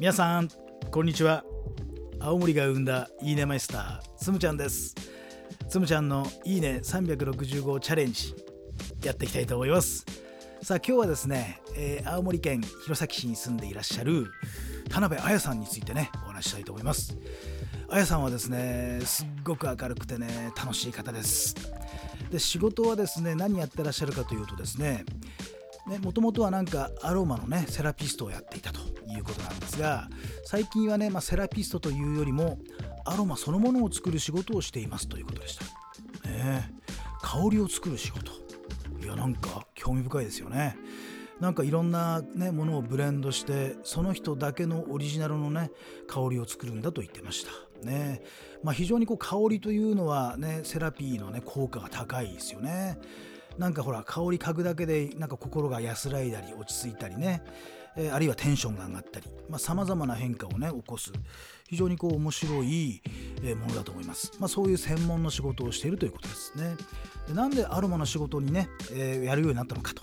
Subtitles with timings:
[0.00, 0.48] 皆さん
[0.90, 1.44] こんにちは。
[2.20, 4.94] 青森が生んだいいねマイスターつむちゃんです。
[5.68, 8.34] つむちゃんのいいね365チャレンジ
[9.04, 10.06] やっていきたいと思います。
[10.62, 14.32] さあ今日はですね、えー、青森県弘前市に住んでいらっしゃる
[14.88, 17.18] 田辺彩さんについてねお話したいと思います。
[17.90, 21.54] 彩さんはですねすっごく明るくてね楽しい方です。
[22.30, 25.04] で仕事はですね何やってらっしゃるかというとですね
[25.98, 30.08] もともとはなんかアロマのねセラピストをやっていたということなんですが
[30.44, 32.58] 最近はね、まあ、セラピストというよりも
[33.04, 36.28] アロマそのものを作る仕事をしていますということでした。
[36.28, 36.70] ね
[37.22, 38.32] 香りを作る仕事
[39.02, 40.76] いやなんか興味深いですよね。
[41.40, 45.70] なんかいろんな、ね、ものをブレンドしてその人だけのオリジナルのね
[46.06, 47.50] 香りを作るんだと言ってました。
[47.86, 48.22] ね
[48.62, 52.98] まあ、非常にこう香りというのはねセラピーのね効果が高いですよね。
[53.58, 57.42] なんかほら香り嗅ぐだけでなんか心が安らいだり落ち着いたりね、
[57.96, 59.26] えー、あるいはテンションが上がったり。
[59.58, 61.12] さまざ、まな変化をね起こす
[61.68, 63.02] 非常にこう面白い、
[63.42, 66.76] えものだと思います、まあ、そういう専門の仕事をしているということですね。
[67.28, 70.02] でなんでアロマの仕事にね、えー、やるようになったのかと。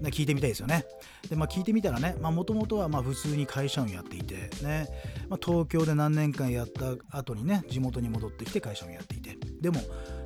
[0.00, 0.84] ね聞いてみたいですよね。
[1.28, 4.88] で、まあ、聞いてみたらね、もともとはまあ普通に会社員やっていて、ね、
[5.28, 9.80] まあ、東京で何年間やった後にね、地元に戻ってきて会社員やっていて、でも、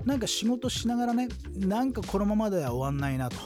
[0.08, 3.36] なんか仕事しながらね、なんかこのままでは終わんないなと、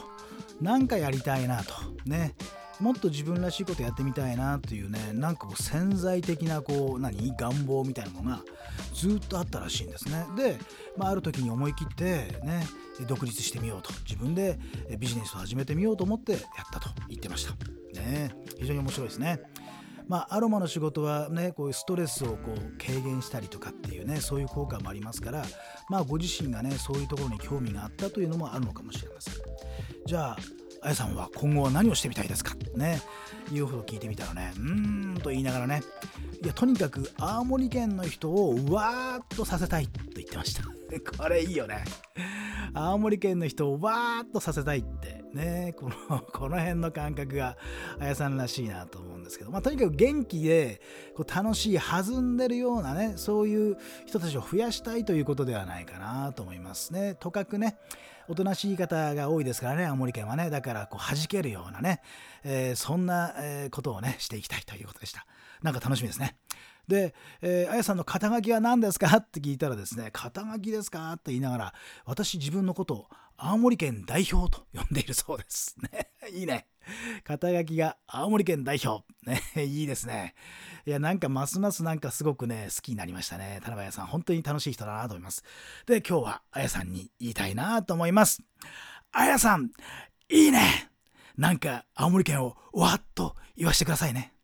[0.61, 1.75] なんかやりたいなと、
[2.07, 2.37] ね、
[2.79, 7.35] もっと自分らしいことやってみたいなというねなんかこう潜在的なこう何？
[7.37, 8.43] 願望みたいなのが
[8.95, 10.25] ずっとあったらしいんですね。
[10.37, 10.57] で、
[10.97, 12.65] まあ、ある時に思い切ってね
[13.09, 13.93] 独立してみようと。
[14.09, 14.59] 自分で
[14.99, 18.01] ビジネスを始めてみようと思ってやったと言ってました。
[18.01, 18.31] ね。
[18.57, 19.41] 非常に面白いですね。
[20.09, 25.45] まあ、アロマの仕事はねこういうストレスをこう軽減したりとかっていうねそういう効果もありますから
[25.89, 29.35] まあご自身がねそういうところに興味があったというのもあるのかもしれません。
[30.07, 30.37] じゃあ
[30.85, 32.55] あやさんは今後は何をしてみたいですか？
[32.77, 33.01] ね。
[33.53, 35.83] いうほど聞いてみたらねうーんと言いながらね。
[36.43, 40.63] いやとにかく青森県の人をうわーっとさせたいと言ってました。
[41.17, 41.85] これいいよね。
[42.75, 47.57] 青森県の人をわーっとさせたいってねこの この辺の感覚が
[47.99, 50.81] あやさんらしいなと思うんですけど、まあ、とにかく元気で
[51.15, 57.15] こう楽しい弾んでるようなねそういう人たちを増やしたいということではないかなと思いますね。
[57.15, 57.77] とかくね
[58.29, 62.01] おとなしい方が多いですからね青森県はねだからこう弾けるようなね、
[62.45, 63.35] えー、そんな
[63.71, 65.27] ことをねしていきたいということでした。
[65.63, 66.37] なんか楽しみですね。
[66.89, 69.17] で、えー、あやさんの肩書きは何ですか？
[69.17, 71.13] って聞いたらですね、肩書きですか？
[71.13, 73.07] って言いながら、私自分のことを
[73.37, 75.77] 青森県代表と呼んでいるそうです。
[75.81, 76.67] ね、 いいね。
[77.25, 79.05] 肩書きが青森県代表。
[79.25, 80.35] ね、いいですね。
[80.85, 83.61] いや、なんかますますなんかすごくね、好きになりましたね。
[83.63, 85.45] 田辺彩さん、本当に楽しい人だなと思います。
[85.87, 88.43] で、今日はあやさんに言いたいなと思います。
[89.13, 89.71] あやさん、
[90.29, 90.91] いいね
[91.37, 94.35] なんか青森県をわっと言わしてくださいね。